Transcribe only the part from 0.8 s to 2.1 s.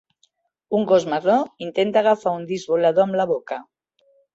gos marró intenta